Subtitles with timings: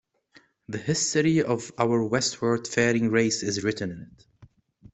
[0.67, 4.25] The history of our westward-faring race is written in it.